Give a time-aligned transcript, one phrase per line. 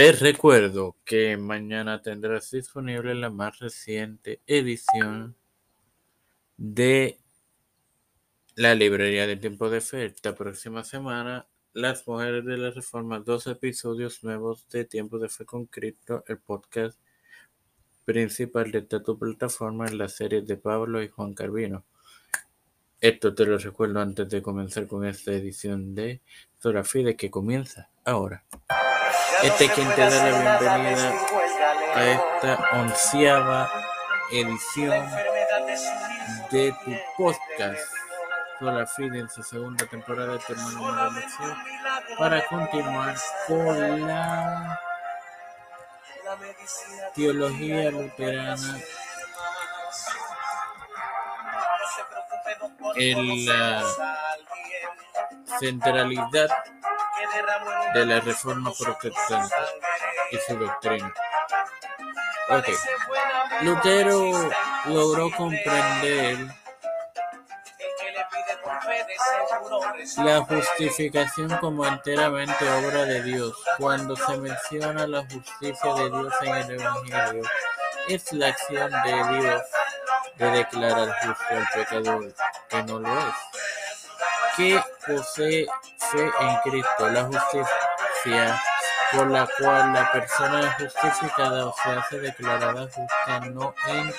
[0.00, 5.36] Te recuerdo que mañana tendrás disponible la más reciente edición
[6.56, 7.18] de
[8.54, 10.06] la librería del tiempo de fe.
[10.06, 15.44] Esta próxima semana, Las Mujeres de la Reforma, dos episodios nuevos de Tiempo de Fe
[15.44, 16.98] con Cristo, el podcast
[18.06, 21.84] principal de esta tu plataforma en la serie de Pablo y Juan Carvino.
[23.02, 26.22] Esto te lo recuerdo antes de comenzar con esta edición de
[26.58, 28.46] Zora Fide que comienza ahora.
[29.42, 31.14] Este es quien te da la bienvenida
[31.94, 33.70] a esta onceava
[34.30, 35.06] edición
[36.50, 37.80] de tu podcast.
[38.58, 41.20] Zora Fide en su segunda temporada de tu hermano
[42.18, 44.80] para continuar con la
[47.14, 48.78] teología luterana.
[52.96, 53.82] En la
[55.58, 56.50] centralidad
[57.94, 59.54] de la reforma protestante
[60.30, 61.12] y su doctrina.
[62.48, 62.74] Okay.
[63.62, 64.50] Lutero
[64.86, 66.48] logró comprender
[70.18, 73.54] la justificación como enteramente obra de Dios.
[73.78, 77.42] Cuando se menciona la justicia de Dios en el Evangelio,
[78.08, 79.62] es la acción de Dios
[80.36, 82.34] de declarar justo al pecador
[82.68, 83.34] que no lo es,
[84.60, 85.66] que posee
[85.96, 88.62] fe en Cristo, la justicia
[89.12, 94.12] por la cual la persona es justificada o se hace declarada justa no en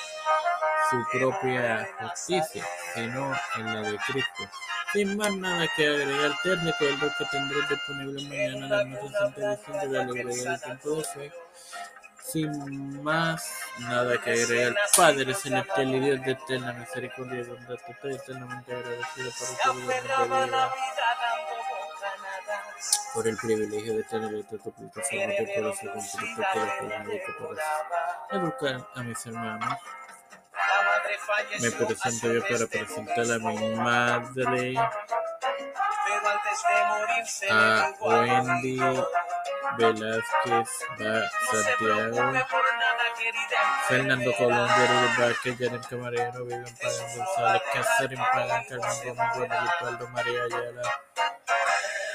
[0.90, 4.44] su propia justicia, sino en la de Cristo.
[4.92, 9.80] Sin más nada que agregar, te recuerdo que tendré disponible mañana la más reciente edición
[9.80, 11.32] de la librería del tiempo de fe
[12.32, 18.16] sin más nada que agregar, Padre celestial y Dios de eterna misericordia y bondad, estoy
[18.16, 20.72] eternamente agradecido por de vida,
[23.14, 25.34] por el privilegio de tener esta tu plataforma
[27.06, 29.78] que para educar a mis hermanos.
[31.60, 34.76] Me presento yo para presentar a mi madre,
[37.50, 38.80] a Wendy
[39.78, 40.70] Velázquez
[41.52, 42.34] Santiago,
[43.88, 50.44] Fernando Colón, Jerry Vázquez, Yaren Camarero, Vivian Pagan González, Catherine Pagan, Carmen Gómez, Leopoldo, María
[50.44, 50.82] Ayala,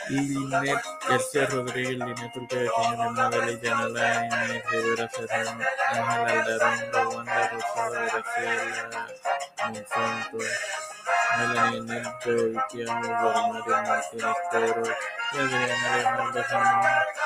[0.08, 7.48] y Linet García Rodríguez, Linet Urquía, Tiene Madre, Liliana Lainez, Rivera Serrano, Ángel Aldarondo, Wanda
[7.48, 9.06] Rosado, Graciela
[9.66, 10.38] Monsanto,
[11.38, 14.82] Melanie Nelto, Itiamo, Mario Martínez Toro,
[15.32, 17.25] Adriana Leonardo Ramón.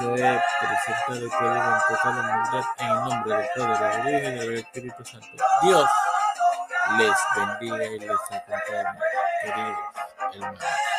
[0.00, 4.44] lo he presentado y pedido en total humildad en el nombre del Padre, del Hijo
[4.44, 5.44] y del Espíritu Santo.
[5.62, 5.90] Dios
[6.98, 8.98] les bendiga y les acompañe,
[9.42, 9.78] queridos
[10.34, 10.93] hermanos.